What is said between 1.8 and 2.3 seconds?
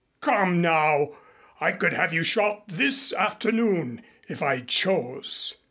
have you